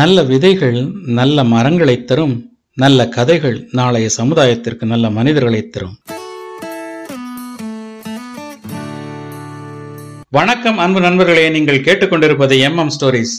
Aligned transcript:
நல்ல 0.00 0.22
விதைகள் 0.22 0.92
நல்ல 1.06 1.44
மரங்களை 1.44 2.04
தரும் 2.04 2.58
நல்ல 2.74 3.08
கதைகள் 3.08 3.68
நாளைய 3.72 4.08
சமுதாயத்திற்கு 4.16 4.84
நல்ல 4.84 5.10
மனிதர்களை 5.10 5.68
தரும். 5.68 5.98
வணக்கம் 10.30 10.78
அன்பு 10.78 11.00
நண்பர்களே. 11.00 11.48
நீங்கள் 11.48 11.80
கேட்டுக்கொண்டிருப்பது 11.80 12.58
எம் 12.58 12.78
எம் 12.78 12.90
ஸ்டோரிஸ். 13.00 13.36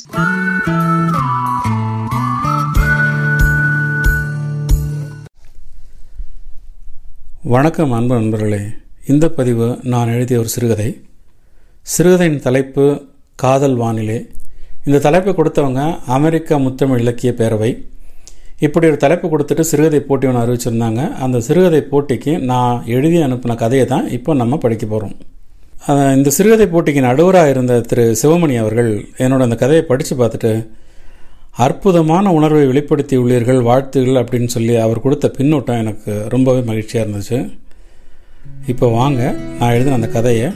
வணக்கம் 7.41 7.91
அன்பு 7.91 8.15
நண்பர்களே. 8.15 8.61
இந்த 9.07 9.29
பதிவு 9.29 9.79
நான் 9.83 10.07
எழுதிய 10.07 10.39
ஒரு 10.39 10.47
சிறுகதை. 10.47 11.01
சிறுகதையின் 11.81 12.41
தலைப்பு 12.41 13.05
காதல் 13.35 13.75
வானிலை 13.75 14.27
இந்த 14.87 14.97
தலைப்பை 15.05 15.31
கொடுத்தவங்க 15.37 15.81
அமெரிக்கா 16.15 16.55
முத்தமிழ் 16.65 17.01
இலக்கிய 17.03 17.31
பேரவை. 17.39 17.69
இப்படி 18.65 18.85
ஒரு 18.89 18.97
தலைப்பு 19.03 19.27
கொடுத்துட்டு 19.31 19.63
சிறுகதை 19.69 19.99
போட்டி 20.09 20.25
ஒன்று 20.29 20.41
அறிவிச்சிருந்தாங்க. 20.41 21.01
அந்த 21.23 21.37
சிறுகதை 21.47 21.79
போட்டிக்கு 21.91 22.33
நான் 22.51 22.83
எழுதி 22.95 23.17
அனுப்பின 23.27 23.55
கதையை 23.63 23.85
தான் 23.93 24.05
இப்போ 24.17 24.33
நம்ம 24.41 24.57
படிக்க 24.65 24.85
போகிறோம் 24.91 25.15
இந்த 26.17 26.29
சிறுகதை 26.37 26.67
போட்டிக்கு 26.73 27.01
நடுவராக 27.07 27.51
இருந்த 27.53 27.73
திரு 27.89 28.03
சிவமணி 28.21 28.55
அவர்கள் 28.61 28.91
என்னோட 29.23 29.41
அந்த 29.47 29.57
கதையை 29.63 29.83
படித்து 29.89 30.13
பார்த்துட்டு 30.21 30.53
அற்புதமான 31.65 32.31
உணர்வை 32.37 32.63
வெளிப்படுத்தி 32.71 33.17
உள்ளீர்கள் 33.23 33.59
வாழ்த்துகள் 33.69 34.21
அப்படின்னு 34.21 34.49
சொல்லி 34.55 34.73
அவர் 34.85 35.03
கொடுத்த 35.05 35.31
பின்னூட்டம் 35.37 35.81
எனக்கு 35.83 36.13
ரொம்பவே 36.35 36.61
மகிழ்ச்சியாக 36.69 37.05
இருந்துச்சு. 37.05 37.39
இப்போ 38.73 38.87
வாங்க 38.99 39.21
நான் 39.59 39.75
எழுதின 39.75 39.97
அந்த 39.99 40.11
கதையை 40.17 40.47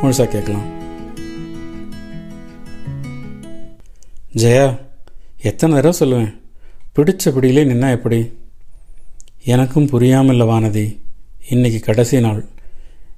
முழுசாக 0.00 0.28
கேட்கலாம். 0.34 0.66
ஜெயா 4.38 4.78
எத்தனை 5.42 5.80
தடவை 5.80 5.98
சொல்லுவேன்? 6.00 6.34
பிடிச்சபடியிலே 6.96 7.62
நின்னா 7.70 7.90
எப்படி? 7.90 8.32
எனக்கும் 9.44 9.86
புரியாமல் 9.86 10.38
வானதி. 10.38 10.96
இன்னைக்கு 11.48 11.80
கடைசி 11.80 12.20
நாள். 12.20 12.44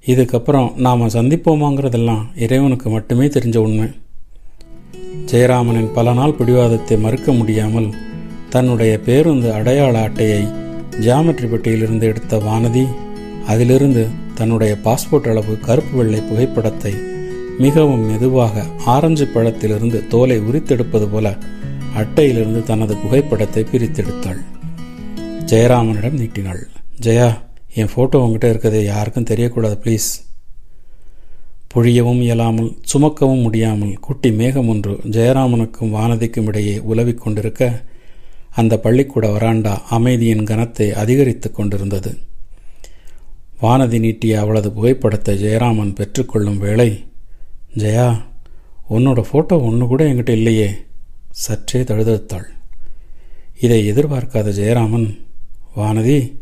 இதுக்கப்புறம் 0.07 0.75
நாம் 0.75 1.09
சந்திப்போமாங்கிறதெல்லாம் 1.09 2.23
இறைவனுக்கு 2.37 2.91
மட்டுமே 2.91 3.27
தெரிஞ்ச 3.27 3.57
உண்மை. 3.57 3.89
ஜெயராமனின் 5.27 5.93
பல 5.93 6.13
நாள் 6.13 6.33
பிடிவாதத்தை 6.33 6.99
மறுக்க 6.99 7.33
முடியாமல் 7.33 7.95
தன்னுடைய 8.49 8.99
பேருந்து 8.99 9.53
அடையாள 9.53 10.03
அட்டையை 10.03 10.43
ஜியாமெட்ரி 10.91 11.49
பெட்டியிலிருந்து 11.49 12.03
எடுத்த 12.03 12.37
வானதி 12.37 12.89
அதிலிருந்து 13.47 14.09
தன்னுடைய 14.35 14.77
பாஸ்போர்ட் 14.85 15.29
அளவு 15.29 15.59
கருப்பு 15.59 15.97
வெள்ளை 15.97 16.21
புகைப்படத்தை 16.21 16.95
மிகவும் 17.65 18.05
மெதுவாக 18.11 18.63
ஆரஞ்சு 18.93 19.25
பழத்திலிருந்து 19.35 19.99
தோலை 20.13 20.37
உரித்தெடுப்பது 20.41 21.07
போல 21.13 21.27
அட்டையிலிருந்து 22.01 22.61
தனது 22.63 22.95
புகைப்படத்தை 22.97 23.63
பிரித்தெடுத்தாள். 23.73 24.41
ஜெயராமனிடம் 25.51 26.17
நீட்டினாள். 26.21 26.63
ஜெயா 27.05 27.29
என் 27.81 27.91
ஃபோட்டோ 27.93 28.21
உங்ககிட்ட 28.25 28.49
இருக்கிறது 28.53 28.81
யாருக்கும் 28.85 29.29
தெரியக்கூடாது 29.31 29.77
ப்ளீஸ் 29.85 30.09
புழியவும் 31.73 32.23
இயலாமல் 32.27 32.71
சுமக்கவும் 32.93 33.45
முடியாமல் 33.47 33.93
குட்டி 34.07 34.31
மேகம் 34.33 34.71
ஒன்று 34.73 34.95
ஜெயராமனுக்கும் 35.17 35.93
வானதிக்கும் 35.97 36.49
இடையே 36.53 36.77
உலவிக் 36.93 37.23
கொண்டிருக்க 37.25 37.69
அந்த 38.61 38.75
பள்ளிக்கூட 38.87 39.27
வராண்டா 39.29 39.75
அமைதியின் 39.99 40.49
கனத்தை 40.51 40.89
அதிகரித்து 41.03 41.51
கொண்டிருந்தது. 41.51 42.13
வானதி 43.63 43.99
நீட்டிய 43.99 44.41
அவளது 44.41 44.69
புகைப்படத்தை 44.73 45.35
ஜெயராமன் 45.45 45.97
பெற்றுக்கொள்ளும் 46.01 46.61
வேளை 46.67 46.91
ஜெயா 47.77 48.23
உன்னோட 48.91 49.25
ஃபோட்டோ 49.33 49.63
ஒன்று 49.63 49.87
கூட 49.87 50.05
என்கிட்ட 50.05 50.29
இல்லையே. 50.29 50.71
சற்றே 51.31 51.81
தழுதழுத்தாள். 51.81 52.45
இதை 53.61 53.93
எதிர்பார்க்காத 53.93 54.51
ஜெயராமன் 54.51 55.19
வானதி 55.77 56.39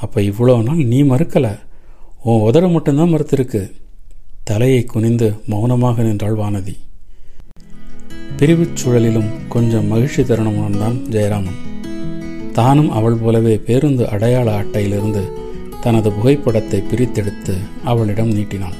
அப்போ 0.00 0.20
இவ்வளோ 0.20 0.62
நாள் 0.62 0.84
நீ 0.84 1.02
மறுக்கலை? 1.02 1.58
உன் 2.22 2.40
உதட 2.40 2.72
மட்டும்தான் 2.72 3.14
மறுத்திருக்கு. 3.14 3.72
தலையை 4.44 4.84
குனிந்து 4.84 5.34
மௌனமாக 5.46 6.02
நின்றாள் 6.02 6.34
வானதி. 6.34 6.76
பிரிவுச் 8.36 8.76
சூழலிலும் 8.84 9.30
கொஞ்சம் 9.48 9.86
மகிழ்ச்சி 9.86 10.24
தருணம் 10.24 10.56
உணர்ந்தான் 10.56 10.94
ஜெயராமன். 10.94 11.58
தானும் 12.52 12.90
அவள் 12.90 13.14
போலவே 13.14 13.56
பேருந்து 13.56 14.08
அடையாள 14.08 14.62
அட்டையிலிருந்து 14.62 15.32
தனது 15.80 16.12
புகைப்படத்தை 16.12 16.80
பிரித்தெடுத்து 16.80 17.56
அவளிடம் 17.84 18.34
நீட்டினான் 18.34 18.78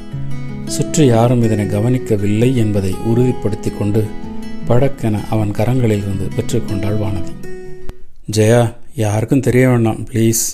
சுற்றி 0.75 1.07
யாரும் 1.07 1.43
இதனை 1.43 1.67
கவனிக்கவில்லை 1.67 2.57
என்பதை 2.57 2.93
உறுதிப்படுத்தி 2.93 3.79
கொண்டு 3.79 4.07
படக்கென 4.69 5.21
அவன் 5.31 5.51
கரங்களில் 5.51 6.03
இருந்து 6.03 6.27
பெற்றுக்கொண்டாள் 6.37 6.99
வானதி. 7.03 7.33
ஜெயா 8.33 8.75
யாருக்கும் 8.95 9.41
தெரிய 9.41 9.69
வேண்டாம் 9.69 10.07
ப்ளீஸ். 10.13 10.45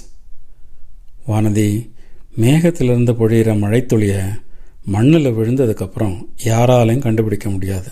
வானதி 1.28 1.90
மேகத்திலிருந்து 2.40 3.12
பொழிகிற 3.20 3.50
மழைத்துளியை 3.64 4.22
மண்ணில் 4.84 5.26
விழுந்ததுக்கப்புறம் 5.26 6.16
யாராலையும் 6.44 7.06
கண்டுபிடிக்க 7.06 7.50
முடியாது. 7.50 7.90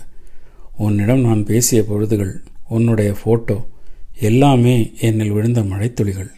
உன்னிடம் 0.77 1.19
நான் 1.19 1.43
பேசிய 1.43 1.81
பொழுதுகள் 1.81 2.33
உன்னுடைய 2.69 3.15
ஃபோட்டோ 3.23 3.65
எல்லாமே 4.19 4.93
என்னில் 5.01 5.33
விழுந்த 5.33 5.61
மழைத்துளிகள். 5.61 6.31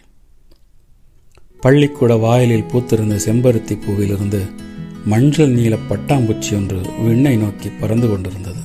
பள்ளிக்கூட 1.59 2.15
வாயிலில் 2.15 2.69
பூத்திருந்த 2.73 3.17
செம்பருத்தி 3.25 3.77
பூவிலிருந்து 3.83 4.41
மஞ்சள் 5.11 5.49
நீல 5.49 5.75
பட்டாம்பூச்சி 5.89 6.53
ஒன்று 6.55 6.81
விண்ணை 7.05 7.37
நோக்கி 7.37 7.69
பறந்து 7.69 8.09
கொண்டிருந்தது. 8.09 8.61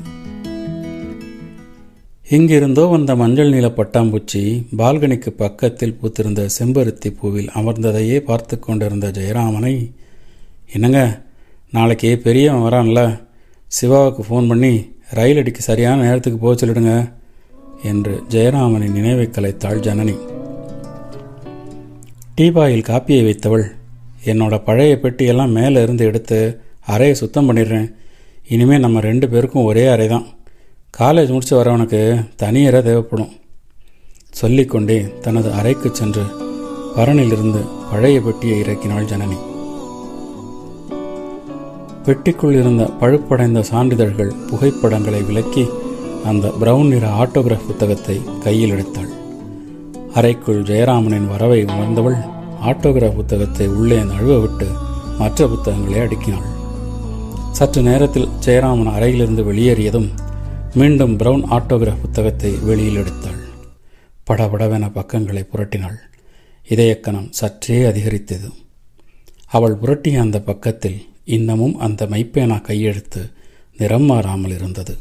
எங்கிருந்தோ 2.29 2.87
வந்த 2.87 3.17
மஞ்சள் 3.17 3.51
நீல 3.51 3.67
பட்டாம்பூச்சி 3.67 4.67
பால்கனிக்கு 4.77 5.31
பக்கத்தில் 5.31 5.99
பூத்திருந்த 6.03 6.49
செம்பருத்தி 6.59 7.11
பூவில் 7.11 7.49
அமர்ந்ததையே 7.55 8.19
பார்த்து 8.19 8.59
கொண்டிருந்த 8.59 9.11
ஜெயராமனை 9.11 9.93
என்னங்க 10.73 11.23
நாளைக்கு 11.71 12.19
பெரியவன் 12.19 12.73
வரான்ல 12.73 13.23
சிவாவுக்கு 13.67 14.23
ஃபோன் 14.23 14.49
பண்ணி 14.49 14.91
ரயில் 15.11 15.37
அடிக்கு 15.37 15.63
சரியான 15.63 16.03
நேரத்துக்கு 16.03 16.39
போக 16.39 16.67
சொல்லிடுங்க 16.67 17.13
என்று 17.83 18.23
ஜெயராமனின் 18.29 18.93
நினைவை 18.93 19.27
கலைத்தாள் 19.27 19.81
ஜனனி. 19.81 20.17
டீபாயில் 22.37 22.89
காப்பியை 22.91 23.25
வைத்தவள் 23.25 23.65
என்னோட 24.25 24.65
பழைய 24.65 24.99
பெட்டியெல்லாம் 25.03 25.53
மேலே 25.53 25.83
இருந்து 25.83 26.05
எடுத்து 26.05 26.61
அறையை 26.87 27.15
சுத்தம் 27.15 27.49
பண்ணிடுறேன். 27.49 27.93
இனிமேல் 28.49 28.81
நம்ம 28.81 29.01
ரெண்டு 29.01 29.29
பேருக்கும் 29.29 29.65
ஒரே 29.65 29.87
அறை 29.87 30.09
தான் 30.09 30.27
காலேஜ் 30.99 31.29
முடிச்சு 31.29 31.55
வரவனுக்கு 31.59 32.01
தனியறை 32.43 32.83
தேவைப்படும். 32.83 33.33
சொல்லிக்கொண்டே 34.31 34.99
தனது 35.21 35.53
அறைக்கு 35.53 35.91
சென்று 35.93 36.23
பரனிலிருந்து 36.97 37.61
பழைய 37.91 38.21
பெட்டியை 38.21 38.61
இறக்கினாள் 38.61 39.11
ஜனனி. 39.13 39.39
பெட்டிக்குள் 42.05 42.59
இருந்த 42.61 42.85
பழுப்படைந்த 43.01 43.61
சான்றிதழ்கள் 43.61 44.33
புகைப்படங்களை 44.51 45.23
விலக்கி 45.23 45.65
அந்த 46.25 46.49
பிரவுன் 46.61 46.89
நிற 46.89 47.07
ஆட்டோகிராஃப் 47.09 47.67
புத்தகத்தை 47.67 48.21
கையில் 48.41 48.71
எடுத்தாள். 48.71 49.11
அறைக்குள் 50.15 50.63
ஜெயராமனின் 50.63 51.29
வரவை 51.29 51.65
உணர்ந்தவள் 51.65 52.32
ஆட்டோகிராஃப் 52.63 53.15
புத்தகத்தை 53.15 53.67
உள்ளே 53.67 53.99
நழுவ 53.99 54.41
விட்டு 54.41 54.67
மற்ற 55.19 55.49
புத்தகங்களை 55.49 55.99
அடுக்கினாள். 56.01 56.49
சற்று 57.51 57.83
நேரத்தில் 57.83 58.29
ஜெயராமன் 58.45 58.93
அறையிலிருந்து 58.93 59.53
வெளியேறியதும் 59.53 60.11
மீண்டும் 60.75 61.17
பிரவுன் 61.17 61.45
ஆட்டோகிராஃப் 61.51 62.01
புத்தகத்தை 62.01 62.51
வெளியில் 62.63 62.97
எடுத்தாள். 62.97 63.41
படபடவென 64.31 64.93
பக்கங்களை 64.93 65.43
புரட்டினாள். 65.53 65.99
இதயக்கணம் 66.69 67.29
சற்றே 67.31 67.85
அதிகரித்தது. 67.85 68.51
அவள் 69.47 69.77
புரட்டிய 69.83 70.19
அந்த 70.19 70.41
பக்கத்தில் 70.41 71.07
இன்னமும் 71.25 71.79
அந்த 71.79 72.07
மைப்பேனா 72.07 72.61
கையெழுத்து 72.61 73.31
நிறம் 73.77 74.03
மாறாமல் 74.03 74.51
இருந்தது. 74.51 74.97